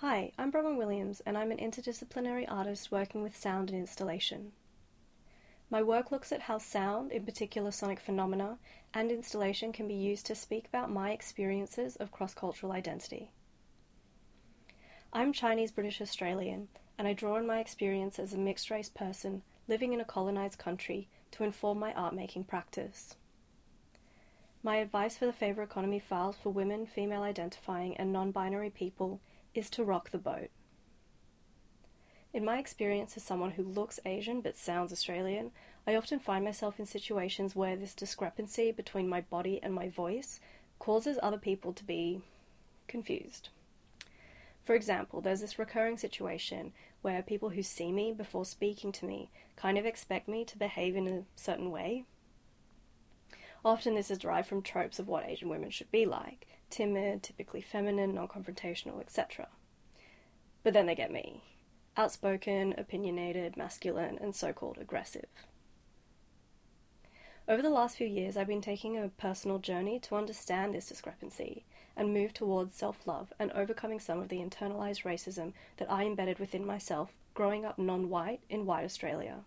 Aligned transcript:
Hi, 0.00 0.32
I'm 0.38 0.50
Bronwyn 0.50 0.78
Williams, 0.78 1.20
and 1.26 1.36
I'm 1.36 1.50
an 1.50 1.58
interdisciplinary 1.58 2.46
artist 2.50 2.90
working 2.90 3.22
with 3.22 3.36
sound 3.36 3.68
and 3.68 3.78
installation. 3.78 4.52
My 5.68 5.82
work 5.82 6.10
looks 6.10 6.32
at 6.32 6.40
how 6.40 6.56
sound, 6.56 7.12
in 7.12 7.26
particular 7.26 7.70
sonic 7.70 8.00
phenomena, 8.00 8.56
and 8.94 9.10
installation 9.10 9.74
can 9.74 9.86
be 9.86 9.92
used 9.92 10.24
to 10.24 10.34
speak 10.34 10.66
about 10.66 10.90
my 10.90 11.10
experiences 11.10 11.96
of 11.96 12.12
cross 12.12 12.32
cultural 12.32 12.72
identity. 12.72 13.30
I'm 15.12 15.34
Chinese 15.34 15.70
British 15.70 16.00
Australian, 16.00 16.68
and 16.96 17.06
I 17.06 17.12
draw 17.12 17.36
on 17.36 17.46
my 17.46 17.60
experience 17.60 18.18
as 18.18 18.32
a 18.32 18.38
mixed 18.38 18.70
race 18.70 18.88
person 18.88 19.42
living 19.68 19.92
in 19.92 20.00
a 20.00 20.06
colonized 20.06 20.58
country 20.58 21.08
to 21.32 21.44
inform 21.44 21.78
my 21.78 21.92
art 21.92 22.14
making 22.14 22.44
practice. 22.44 23.16
My 24.62 24.76
advice 24.76 25.18
for 25.18 25.26
the 25.26 25.34
Favor 25.34 25.62
Economy 25.62 25.98
files 25.98 26.36
for 26.42 26.48
women, 26.48 26.86
female 26.86 27.22
identifying, 27.22 27.98
and 27.98 28.14
non 28.14 28.30
binary 28.30 28.70
people 28.70 29.20
is 29.54 29.70
to 29.70 29.84
rock 29.84 30.10
the 30.10 30.18
boat. 30.18 30.50
In 32.32 32.44
my 32.44 32.58
experience 32.58 33.16
as 33.16 33.24
someone 33.24 33.52
who 33.52 33.64
looks 33.64 33.98
Asian 34.04 34.40
but 34.40 34.56
sounds 34.56 34.92
Australian, 34.92 35.50
I 35.86 35.96
often 35.96 36.20
find 36.20 36.44
myself 36.44 36.78
in 36.78 36.86
situations 36.86 37.56
where 37.56 37.74
this 37.74 37.94
discrepancy 37.94 38.70
between 38.70 39.08
my 39.08 39.22
body 39.22 39.58
and 39.62 39.74
my 39.74 39.88
voice 39.88 40.40
causes 40.78 41.18
other 41.22 41.38
people 41.38 41.72
to 41.72 41.84
be 41.84 42.22
confused. 42.86 43.48
For 44.64 44.74
example, 44.74 45.20
there's 45.20 45.40
this 45.40 45.58
recurring 45.58 45.98
situation 45.98 46.72
where 47.02 47.22
people 47.22 47.50
who 47.50 47.62
see 47.62 47.90
me 47.90 48.12
before 48.12 48.44
speaking 48.44 48.92
to 48.92 49.06
me 49.06 49.30
kind 49.56 49.76
of 49.78 49.86
expect 49.86 50.28
me 50.28 50.44
to 50.44 50.58
behave 50.58 50.94
in 50.94 51.08
a 51.08 51.24
certain 51.34 51.70
way. 51.70 52.04
Often 53.64 53.94
this 53.94 54.10
is 54.10 54.18
derived 54.18 54.48
from 54.48 54.62
tropes 54.62 54.98
of 54.98 55.08
what 55.08 55.26
Asian 55.26 55.48
women 55.48 55.70
should 55.70 55.90
be 55.90 56.06
like 56.06 56.46
timid, 56.70 57.22
typically 57.22 57.60
feminine, 57.60 58.14
non 58.14 58.28
confrontational, 58.28 59.00
etc. 59.00 59.48
But 60.62 60.72
then 60.72 60.86
they 60.86 60.94
get 60.94 61.10
me 61.10 61.42
outspoken, 61.96 62.74
opinionated, 62.78 63.56
masculine, 63.56 64.16
and 64.20 64.34
so 64.34 64.52
called 64.52 64.78
aggressive. 64.78 65.26
Over 67.48 67.62
the 67.62 67.70
last 67.70 67.96
few 67.96 68.06
years, 68.06 68.36
I've 68.36 68.46
been 68.46 68.60
taking 68.60 68.96
a 68.96 69.08
personal 69.08 69.58
journey 69.58 69.98
to 70.00 70.14
understand 70.14 70.72
this 70.72 70.88
discrepancy 70.88 71.64
and 71.96 72.14
move 72.14 72.32
towards 72.32 72.76
self 72.76 73.06
love 73.06 73.32
and 73.38 73.50
overcoming 73.52 73.98
some 73.98 74.20
of 74.20 74.28
the 74.28 74.38
internalized 74.38 75.02
racism 75.02 75.52
that 75.78 75.90
I 75.90 76.04
embedded 76.04 76.38
within 76.38 76.64
myself 76.64 77.12
growing 77.34 77.64
up 77.64 77.76
non 77.78 78.08
white 78.08 78.40
in 78.48 78.66
white 78.66 78.84
Australia. 78.84 79.44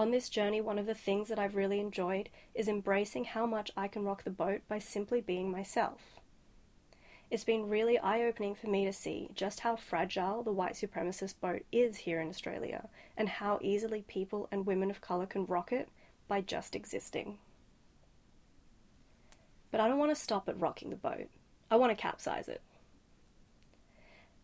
On 0.00 0.12
this 0.12 0.30
journey, 0.30 0.62
one 0.62 0.78
of 0.78 0.86
the 0.86 0.94
things 0.94 1.28
that 1.28 1.38
I've 1.38 1.54
really 1.54 1.78
enjoyed 1.78 2.30
is 2.54 2.68
embracing 2.68 3.24
how 3.24 3.44
much 3.44 3.70
I 3.76 3.86
can 3.86 4.02
rock 4.02 4.24
the 4.24 4.30
boat 4.30 4.62
by 4.66 4.78
simply 4.78 5.20
being 5.20 5.50
myself. 5.50 6.18
It's 7.30 7.44
been 7.44 7.68
really 7.68 7.98
eye 7.98 8.22
opening 8.22 8.54
for 8.54 8.68
me 8.68 8.86
to 8.86 8.94
see 8.94 9.28
just 9.34 9.60
how 9.60 9.76
fragile 9.76 10.42
the 10.42 10.52
white 10.52 10.72
supremacist 10.72 11.38
boat 11.38 11.66
is 11.70 11.98
here 11.98 12.18
in 12.18 12.30
Australia 12.30 12.88
and 13.14 13.28
how 13.28 13.58
easily 13.60 14.00
people 14.08 14.48
and 14.50 14.64
women 14.64 14.90
of 14.90 15.02
colour 15.02 15.26
can 15.26 15.44
rock 15.44 15.70
it 15.70 15.90
by 16.28 16.40
just 16.40 16.74
existing. 16.74 17.36
But 19.70 19.82
I 19.82 19.88
don't 19.88 19.98
want 19.98 20.12
to 20.12 20.22
stop 20.22 20.48
at 20.48 20.58
rocking 20.58 20.88
the 20.88 20.96
boat, 20.96 21.28
I 21.70 21.76
want 21.76 21.90
to 21.90 22.02
capsize 22.02 22.48
it. 22.48 22.62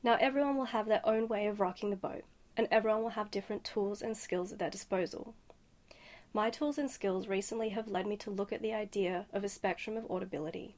Now, 0.02 0.18
everyone 0.20 0.58
will 0.58 0.66
have 0.66 0.86
their 0.86 1.00
own 1.02 1.28
way 1.28 1.46
of 1.46 1.60
rocking 1.60 1.88
the 1.88 1.96
boat, 1.96 2.24
and 2.58 2.68
everyone 2.70 3.02
will 3.02 3.08
have 3.08 3.30
different 3.30 3.64
tools 3.64 4.02
and 4.02 4.14
skills 4.14 4.52
at 4.52 4.58
their 4.58 4.68
disposal. 4.68 5.32
My 6.32 6.50
tools 6.50 6.78
and 6.78 6.90
skills 6.90 7.28
recently 7.28 7.70
have 7.70 7.88
led 7.88 8.06
me 8.06 8.16
to 8.18 8.30
look 8.30 8.52
at 8.52 8.62
the 8.62 8.74
idea 8.74 9.26
of 9.32 9.42
a 9.42 9.48
spectrum 9.48 9.96
of 9.96 10.10
audibility. 10.10 10.74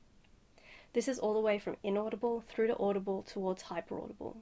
This 0.92 1.08
is 1.08 1.18
all 1.18 1.34
the 1.34 1.40
way 1.40 1.58
from 1.58 1.76
inaudible 1.82 2.44
through 2.48 2.68
to 2.68 2.78
audible 2.78 3.22
towards 3.22 3.64
hyperaudible. 3.64 4.36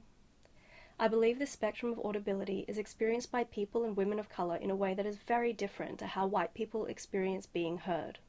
I 0.99 1.07
believe 1.07 1.37
this 1.37 1.51
spectrum 1.51 1.91
of 1.91 1.99
audibility 1.99 2.65
is 2.67 2.77
experienced 2.77 3.31
by 3.31 3.43
people 3.43 3.83
and 3.83 3.95
women 3.95 4.17
of 4.19 4.29
colour 4.29 4.55
in 4.55 4.71
a 4.71 4.75
way 4.75 4.93
that 4.93 5.05
is 5.05 5.17
very 5.17 5.53
different 5.53 5.99
to 5.99 6.07
how 6.07 6.25
white 6.25 6.53
people 6.53 6.85
experience 6.85 7.45
being 7.45 7.79
heard. 7.79 8.19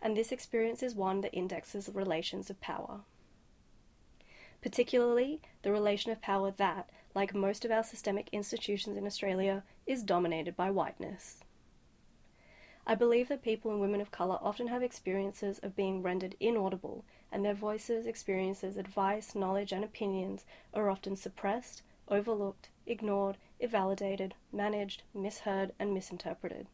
And 0.00 0.16
this 0.16 0.32
experience 0.32 0.82
is 0.82 0.94
one 0.94 1.20
that 1.22 1.34
indexes 1.34 1.90
relations 1.92 2.48
of 2.48 2.60
power. 2.60 3.00
Particularly, 4.62 5.40
the 5.62 5.72
relation 5.72 6.10
of 6.10 6.22
power 6.22 6.50
that, 6.52 6.88
like 7.14 7.34
most 7.34 7.64
of 7.64 7.70
our 7.70 7.84
systemic 7.84 8.28
institutions 8.32 8.96
in 8.96 9.06
Australia, 9.06 9.62
is 9.86 10.02
dominated 10.02 10.56
by 10.56 10.70
whiteness. 10.70 11.40
I 12.90 12.94
believe 12.94 13.28
that 13.28 13.42
people 13.42 13.70
and 13.70 13.82
women 13.82 14.00
of 14.00 14.10
colour 14.10 14.38
often 14.40 14.68
have 14.68 14.82
experiences 14.82 15.58
of 15.58 15.76
being 15.76 16.02
rendered 16.02 16.36
inaudible, 16.40 17.04
and 17.30 17.44
their 17.44 17.52
voices, 17.52 18.06
experiences, 18.06 18.78
advice, 18.78 19.34
knowledge, 19.34 19.72
and 19.72 19.84
opinions 19.84 20.46
are 20.72 20.88
often 20.88 21.14
suppressed, 21.14 21.82
overlooked, 22.08 22.70
ignored, 22.86 23.36
invalidated, 23.60 24.34
managed, 24.50 25.02
misheard, 25.12 25.72
and 25.78 25.92
misinterpreted. 25.92 26.66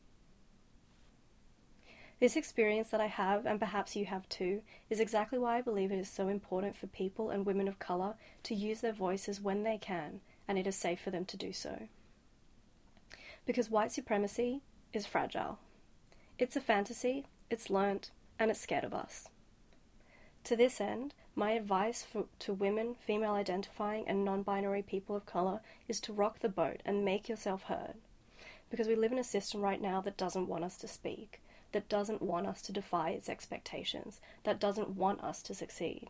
This 2.20 2.36
experience 2.36 2.90
that 2.90 3.00
I 3.00 3.08
have, 3.08 3.44
and 3.44 3.58
perhaps 3.58 3.96
you 3.96 4.06
have 4.06 4.28
too, 4.28 4.62
is 4.88 5.00
exactly 5.00 5.40
why 5.40 5.58
I 5.58 5.62
believe 5.62 5.90
it 5.90 5.98
is 5.98 6.08
so 6.08 6.28
important 6.28 6.76
for 6.76 6.86
people 6.86 7.30
and 7.30 7.44
women 7.44 7.66
of 7.66 7.80
colour 7.80 8.14
to 8.44 8.54
use 8.54 8.82
their 8.82 8.92
voices 8.92 9.40
when 9.40 9.64
they 9.64 9.78
can, 9.78 10.20
and 10.46 10.60
it 10.60 10.66
is 10.68 10.76
safe 10.76 11.00
for 11.00 11.10
them 11.10 11.24
to 11.24 11.36
do 11.36 11.52
so. 11.52 11.88
Because 13.44 13.68
white 13.68 13.90
supremacy 13.90 14.62
is 14.92 15.06
fragile. 15.06 15.58
It's 16.36 16.56
a 16.56 16.60
fantasy, 16.60 17.26
it's 17.48 17.70
learnt, 17.70 18.10
and 18.40 18.50
it's 18.50 18.60
scared 18.60 18.82
of 18.82 18.92
us. 18.92 19.28
To 20.42 20.56
this 20.56 20.80
end, 20.80 21.14
my 21.36 21.52
advice 21.52 22.02
for, 22.02 22.24
to 22.40 22.52
women, 22.52 22.96
female 22.96 23.34
identifying, 23.34 24.08
and 24.08 24.24
non 24.24 24.42
binary 24.42 24.82
people 24.82 25.14
of 25.14 25.26
colour 25.26 25.60
is 25.86 26.00
to 26.00 26.12
rock 26.12 26.40
the 26.40 26.48
boat 26.48 26.80
and 26.84 27.04
make 27.04 27.28
yourself 27.28 27.62
heard. 27.62 27.94
Because 28.68 28.88
we 28.88 28.96
live 28.96 29.12
in 29.12 29.18
a 29.20 29.24
system 29.24 29.60
right 29.60 29.80
now 29.80 30.00
that 30.00 30.16
doesn't 30.16 30.48
want 30.48 30.64
us 30.64 30.76
to 30.78 30.88
speak, 30.88 31.40
that 31.70 31.88
doesn't 31.88 32.20
want 32.20 32.48
us 32.48 32.60
to 32.62 32.72
defy 32.72 33.10
its 33.10 33.28
expectations, 33.28 34.20
that 34.42 34.58
doesn't 34.58 34.90
want 34.90 35.22
us 35.22 35.40
to 35.42 35.54
succeed. 35.54 36.08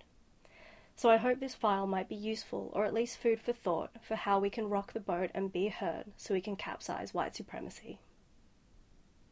So 0.96 1.10
I 1.10 1.18
hope 1.18 1.38
this 1.38 1.54
file 1.54 1.86
might 1.86 2.08
be 2.08 2.14
useful, 2.14 2.70
or 2.72 2.86
at 2.86 2.94
least 2.94 3.18
food 3.18 3.42
for 3.42 3.52
thought, 3.52 3.90
for 4.02 4.14
how 4.14 4.38
we 4.38 4.48
can 4.48 4.70
rock 4.70 4.94
the 4.94 5.00
boat 5.00 5.30
and 5.34 5.52
be 5.52 5.68
heard 5.68 6.12
so 6.16 6.32
we 6.32 6.40
can 6.40 6.56
capsize 6.56 7.12
white 7.12 7.36
supremacy. 7.36 7.98